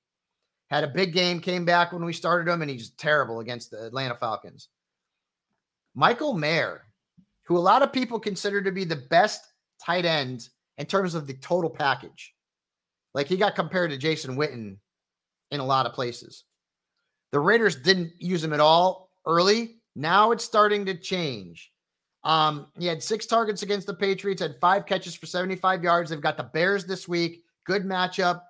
[0.69, 3.87] Had a big game, came back when we started him, and he's terrible against the
[3.87, 4.69] Atlanta Falcons.
[5.95, 6.87] Michael Mayer,
[7.43, 9.53] who a lot of people consider to be the best
[9.85, 10.49] tight end
[10.81, 12.35] in terms of the total package.
[13.13, 14.79] Like he got compared to Jason Witten
[15.51, 16.45] in a lot of places.
[17.33, 19.77] The Raiders didn't use him at all early.
[19.95, 21.71] Now it's starting to change.
[22.25, 26.11] Um, he had six targets against the Patriots, had five catches for 75 yards.
[26.11, 27.45] They've got the Bears this week.
[27.67, 28.41] Good matchup.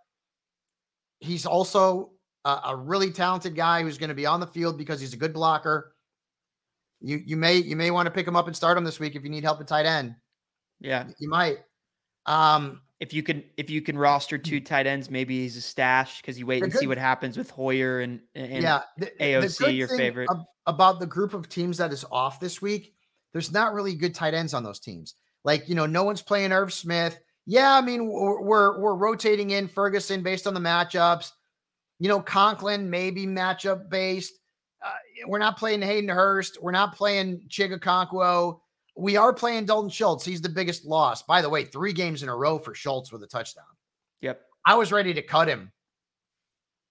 [1.19, 2.13] He's also
[2.45, 5.19] a, a really talented guy who's going to be on the field because he's a
[5.19, 5.95] good blocker.
[7.01, 9.17] You you may you may want to pick him up and start him this week
[9.17, 10.15] if you need help at tight end.
[10.81, 11.09] Yeah.
[11.19, 11.59] You might.
[12.27, 16.21] Um, If you can, if you can roster two tight ends, maybe he's a stash
[16.21, 19.25] because you wait The and see what happens with Hoyer and, and yeah, the- the
[19.25, 20.29] AOC, good your favorite.
[20.31, 22.95] ab- about the group of teams that is off this week.
[23.33, 25.15] There's not really good tight ends on those teams.
[25.45, 27.19] Like you know, no one's playing Irv Smith.
[27.47, 31.33] Yeah, I mean we're we're, we're rotating in Ferguson based on the matchups.
[32.01, 34.35] You know, Conklin maybe matchup based.
[34.85, 34.91] Uh,
[35.27, 36.59] we're not playing Hayden Hurst.
[36.63, 38.61] We're not playing Chig Okonkwo.
[39.01, 40.25] We are playing Dalton Schultz.
[40.25, 41.23] He's the biggest loss.
[41.23, 43.65] By the way, three games in a row for Schultz with a touchdown.
[44.21, 44.43] Yep.
[44.67, 45.73] I was ready to cut him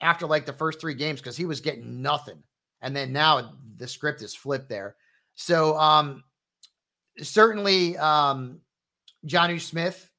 [0.02, 2.42] after like the first three games because he was getting nothing.
[2.82, 4.96] And then now the script is flipped there.
[5.36, 6.24] So um
[7.22, 8.62] certainly um
[9.28, 10.10] Jonnu Smith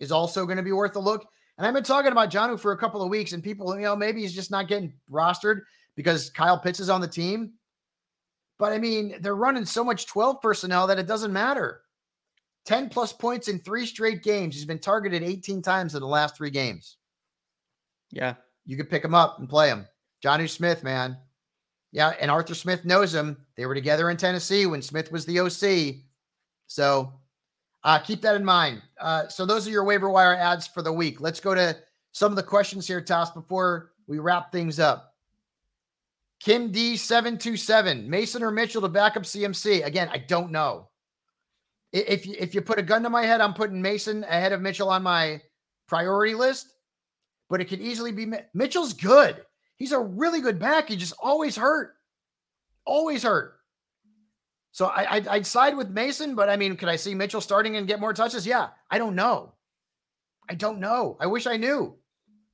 [0.00, 1.26] is also going to be worth a look.
[1.56, 3.96] And I've been talking about Jonnu for a couple of weeks, and people, you know,
[3.96, 5.62] maybe he's just not getting rostered
[5.96, 7.54] because Kyle Pitts is on the team.
[8.58, 11.82] But I mean, they're running so much 12 personnel that it doesn't matter.
[12.66, 14.54] 10 plus points in three straight games.
[14.54, 16.96] He's been targeted 18 times in the last three games.
[18.10, 18.34] yeah,
[18.66, 19.86] You could pick him up and play him.
[20.24, 21.16] Jonnu Smith, man.
[21.92, 23.38] Yeah, and Arthur Smith knows him.
[23.56, 26.02] They were together in Tennessee when Smith was the OC.
[26.66, 27.12] So
[27.84, 28.82] uh, keep that in mind.
[29.00, 31.20] Uh, so those are your waiver wire ads for the week.
[31.20, 31.76] Let's go to
[32.12, 35.14] some of the questions here, Tass, before we wrap things up.
[36.40, 39.84] Kim D727, Mason or Mitchell to back up CMC.
[39.84, 40.88] Again, I don't know.
[41.92, 44.60] If you, if you put a gun to my head, I'm putting Mason ahead of
[44.60, 45.40] Mitchell on my
[45.88, 46.74] priority list,
[47.48, 49.42] but it could easily be Mitchell's good.
[49.76, 50.88] He's a really good back.
[50.88, 51.94] He just always hurt,
[52.84, 53.54] always hurt.
[54.72, 57.76] So I, I'd, I'd side with Mason, but I mean, could I see Mitchell starting
[57.76, 58.46] and get more touches?
[58.46, 59.54] Yeah, I don't know.
[60.48, 61.16] I don't know.
[61.20, 61.96] I wish I knew.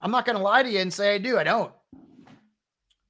[0.00, 1.38] I'm not going to lie to you and say I do.
[1.38, 1.72] I don't.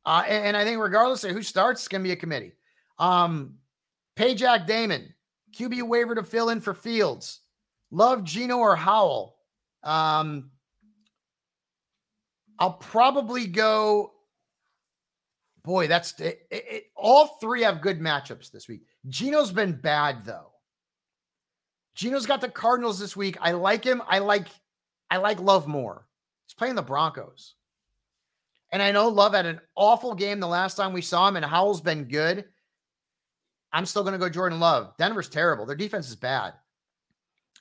[0.07, 2.53] Uh, and, and I think regardless of who starts, it's going to be a committee.
[2.99, 3.55] Um,
[4.17, 5.15] pay Jack Damon,
[5.57, 7.41] QB waiver to fill in for Fields.
[7.91, 9.37] Love Geno or Howell.
[9.83, 10.51] Um,
[12.59, 14.13] I'll probably go.
[15.65, 18.83] Boy, that's it, it, it- all three have good matchups this week.
[19.09, 20.51] Geno's been bad though.
[21.95, 23.37] Geno's got the Cardinals this week.
[23.41, 24.03] I like him.
[24.09, 24.49] I like
[25.11, 26.07] I like Love more.
[26.47, 27.55] He's playing the Broncos.
[28.75, 31.45] And I know Love had an awful game the last time we saw him, and
[31.45, 32.45] Howell's been good.
[33.73, 34.95] I'm still going to go Jordan Love.
[34.99, 35.65] Denver's terrible.
[35.65, 36.55] Their defense is bad.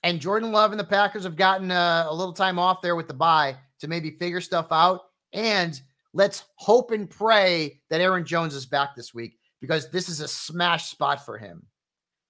[0.01, 3.07] And Jordan Love and the Packers have gotten uh, a little time off there with
[3.07, 5.01] the bye to maybe figure stuff out.
[5.33, 5.79] And
[6.13, 10.27] let's hope and pray that Aaron Jones is back this week because this is a
[10.27, 11.67] smash spot for him.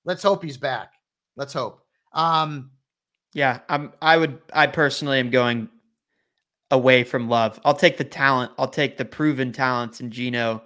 [0.04, 0.91] Let's hope he's back.
[1.38, 1.80] Let's hope.
[2.12, 2.72] Um,
[3.34, 3.62] yeah.
[3.69, 3.93] I'm.
[4.02, 4.39] I would.
[4.54, 5.69] I personally am going
[6.73, 7.59] away from Love.
[7.63, 8.51] I'll take the talent.
[8.57, 10.63] I'll take the proven talents in Geno,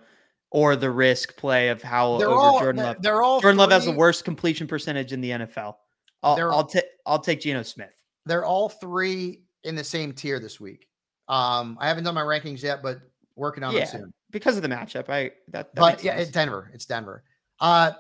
[0.50, 3.02] or the risk play of Howell they're over all Jordan Love.
[3.02, 5.76] they're all Jordan Love has the worst completion percentage in the NFL.
[6.24, 6.52] I'll.
[6.52, 6.86] I'll take.
[7.06, 7.92] I'll take Geno Smith.
[8.26, 10.88] They're all three in the same tier this week.
[11.28, 13.00] Um, I haven't done my rankings yet, but
[13.36, 14.14] working on Yeah, them soon.
[14.32, 15.10] because of the matchup.
[15.10, 15.74] I that.
[15.74, 16.72] that but yeah, it's Denver.
[16.74, 17.24] It's Denver.
[17.60, 17.92] Uh,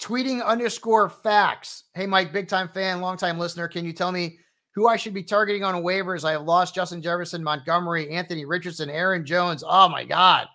[0.00, 1.84] tweeting underscore facts.
[1.94, 3.68] Hey, Mike, big time fan, long time listener.
[3.68, 4.38] Can you tell me
[4.78, 6.22] who I should be targeting on waivers.
[6.22, 9.64] I have lost Justin Jefferson, Montgomery, Anthony Richardson, Aaron Jones.
[9.66, 10.46] Oh my God.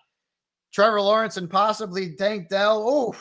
[0.72, 2.82] Trevor Lawrence and possibly Tank Dell.
[2.88, 3.14] Oh,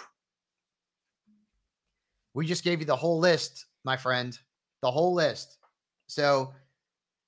[2.33, 4.39] we just gave you the whole list, my friend,
[4.81, 5.57] the whole list.
[6.07, 6.53] So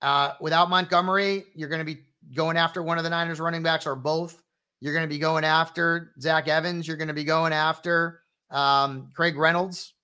[0.02, 2.00] uh, without Montgomery, you're going to be
[2.34, 4.42] going after one of the Niners running backs or both.
[4.80, 6.88] You're going to be going after Zach Evans.
[6.88, 9.96] You're going to be going after um, Craig Reynolds,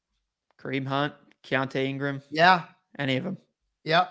[0.62, 1.14] Kareem Hunt,
[1.46, 2.22] Keaontay Ingram.
[2.30, 2.66] Yeah.
[3.00, 3.38] Any of them.
[3.84, 4.10] Yep.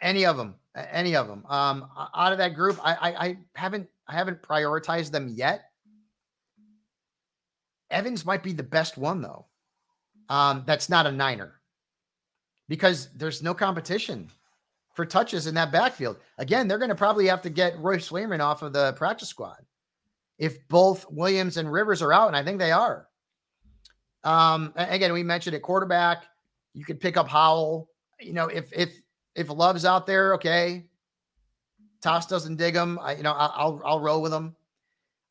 [0.00, 0.54] Any of them.
[0.74, 1.44] Any of them.
[1.48, 5.70] Um, out of that group, I, I, I haven't I haven't prioritized them yet.
[7.90, 9.46] Evans might be the best one though.
[10.28, 11.60] Um, that's not a Niner
[12.68, 14.30] because there's no competition
[14.94, 16.16] for touches in that backfield.
[16.38, 19.58] Again, they're going to probably have to get Royce Freeman off of the practice squad
[20.38, 23.06] if both Williams and Rivers are out, and I think they are.
[24.24, 26.24] Um, again, we mentioned at quarterback,
[26.74, 27.88] you could pick up Howell.
[28.20, 29.01] You know, if if
[29.34, 30.86] if Love's out there, okay.
[32.00, 32.98] Tass doesn't dig him.
[33.00, 34.56] I, you know, I'll I'll roll with him.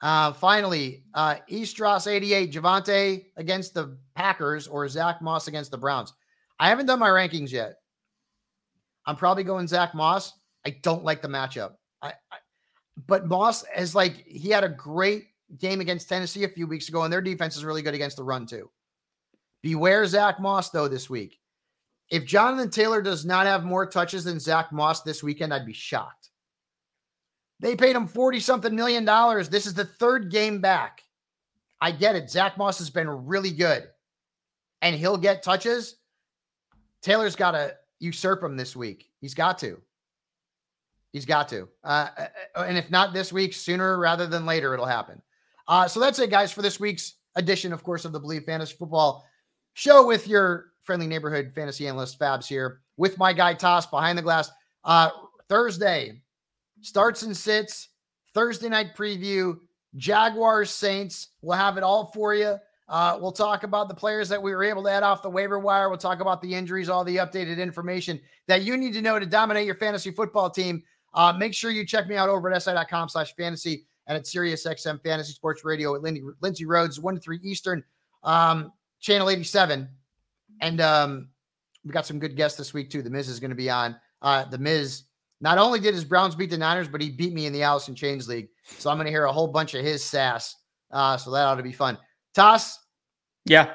[0.01, 6.13] Uh, finally, uh, Eastros 88, Javonte against the Packers or Zach Moss against the Browns.
[6.59, 7.75] I haven't done my rankings yet.
[9.05, 10.33] I'm probably going Zach Moss.
[10.65, 11.73] I don't like the matchup.
[12.01, 12.37] I, I
[13.07, 15.25] but Moss is like he had a great
[15.57, 18.23] game against Tennessee a few weeks ago, and their defense is really good against the
[18.23, 18.69] run too.
[19.61, 21.40] Beware Zach Moss though this week.
[22.12, 25.74] If Jonathan Taylor does not have more touches than Zach Moss this weekend, I'd be
[25.74, 26.30] shocked.
[27.62, 29.47] They paid him 40 something million dollars.
[29.47, 31.04] This is the third game back.
[31.80, 32.30] I get it.
[32.30, 33.88] Zach Moss has been really good
[34.82, 35.95] and he'll get touches.
[37.02, 39.10] Taylor's got to usurp him this week.
[39.21, 39.80] He's got to.
[41.13, 41.67] He's got to.
[41.84, 42.10] Uh,
[42.56, 45.21] uh, and if not this week, sooner rather than later, it'll happen.
[45.67, 48.76] Uh, so that's it, guys, for this week's edition, of course, of the Believe Fantasy
[48.78, 49.26] Football
[49.74, 54.22] Show with your friendly neighborhood fantasy analyst Fabs here with my guy Tass behind the
[54.22, 54.52] glass.
[54.84, 55.10] Uh,
[55.50, 56.22] Thursday
[56.82, 57.89] starts and sits.
[58.34, 59.58] Thursday night preview.
[59.96, 61.30] Jaguars Saints.
[61.41, 62.56] We'll have it all for you.
[62.88, 65.60] Uh, we'll talk about the players that we were able to add off the waiver
[65.60, 65.88] wire.
[65.89, 69.26] We'll talk about the injuries, all the updated information that you need to know to
[69.26, 70.84] dominate your fantasy football team.
[71.13, 75.02] Uh, make sure you check me out over at si.com slash fantasy and at SiriusXM
[75.04, 77.84] Fantasy Sports Radio at Lindy, Lindsay Rhodes, 1 to 3 Eastern,
[78.24, 79.88] um, channel 87.
[80.62, 81.30] And um,
[81.84, 83.02] we got some good guests this week, too.
[83.02, 83.95] The Miz is going to be on.
[84.21, 85.04] Uh, the Miz
[85.41, 87.95] not only did his Browns beat the Niners, but he beat me in the Allison
[87.95, 88.50] Chains League.
[88.63, 90.56] So I'm going to hear a whole bunch of his sass.
[90.91, 91.97] Uh, so that ought to be fun.
[92.34, 92.80] Tass,
[93.45, 93.74] yeah.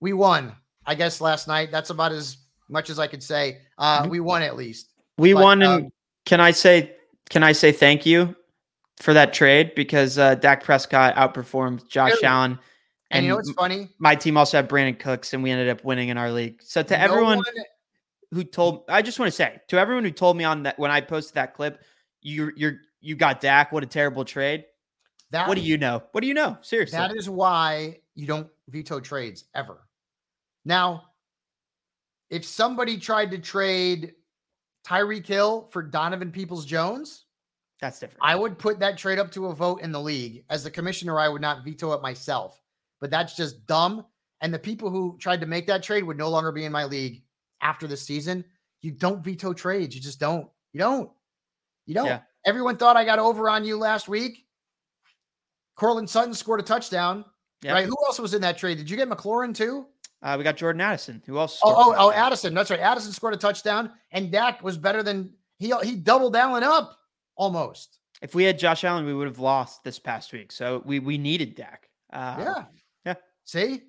[0.00, 0.54] We won,
[0.86, 1.70] I guess, last night.
[1.72, 2.36] That's about as
[2.68, 3.58] much as I could say.
[3.76, 4.10] Uh, mm-hmm.
[4.10, 4.90] we won at least.
[5.16, 5.62] We but, won.
[5.62, 5.92] And um,
[6.24, 6.94] can I say,
[7.30, 8.36] can I say thank you
[9.00, 9.72] for that trade?
[9.74, 12.24] Because uh, Dak Prescott outperformed Josh really?
[12.24, 12.58] Allen.
[13.10, 13.88] And, and, you know what's funny?
[13.98, 16.60] My team also had Brandin Cooks, and we ended up winning in our league.
[16.62, 17.44] So to no everyone one...
[18.32, 20.90] who told, I just want to say to everyone who told me on that when
[20.90, 21.82] I posted that clip,
[22.20, 23.72] you you're you got Dak.
[23.72, 24.64] What a terrible trade.
[25.30, 26.02] That, what do you know?
[26.12, 26.58] What do you know?
[26.62, 29.86] Seriously, that is why you don't veto trades ever.
[30.64, 31.04] Now,
[32.30, 34.14] if somebody tried to trade
[34.86, 37.24] Tyreek Hill for Donovan Peoples Jones,
[37.80, 38.20] that's different.
[38.22, 40.44] I would put that trade up to a vote in the league.
[40.50, 42.60] As the commissioner, I would not veto it myself,
[43.00, 44.04] but that's just dumb.
[44.40, 46.84] And the people who tried to make that trade would no longer be in my
[46.84, 47.22] league
[47.60, 48.44] after the season.
[48.80, 49.94] You don't veto trades.
[49.94, 50.48] You just don't.
[50.72, 51.10] You don't.
[51.86, 52.06] You don't.
[52.06, 52.20] Yeah.
[52.46, 54.46] Everyone thought I got over on you last week.
[55.74, 57.24] Courtland Sutton scored a touchdown.
[57.62, 57.74] Yep.
[57.74, 57.86] Right.
[57.86, 58.78] Who else was in that trade?
[58.78, 59.86] Did you get McLaurin too?
[60.22, 61.22] Uh, we got Jordan Addison.
[61.26, 61.60] Who else?
[61.62, 62.54] Oh, oh, oh, Addison.
[62.54, 62.80] That's right.
[62.80, 65.72] Addison scored a touchdown, and Dak was better than he.
[65.84, 66.98] He doubled Allen up
[67.36, 67.98] almost.
[68.20, 70.50] If we had Josh Allen, we would have lost this past week.
[70.50, 71.88] So we we needed Dak.
[72.12, 72.36] Uh.
[72.38, 72.64] Yeah.
[73.48, 73.80] See,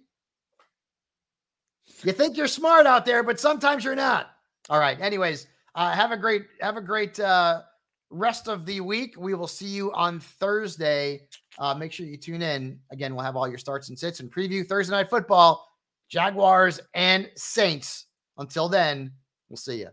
[2.03, 4.31] you think you're smart out there, but sometimes you're not.
[4.69, 4.97] All right.
[5.01, 7.63] Anyways, uh, have a great have a great uh,
[8.09, 9.15] rest of the week.
[9.17, 11.27] We will see you on Thursday
[11.59, 12.79] uh, make sure you tune in.
[12.91, 15.67] Again, we'll have all your starts and sits and preview Thursday night football,
[16.09, 18.05] Jaguars and Saints.
[18.37, 19.11] Until then,
[19.49, 19.89] we'll see you.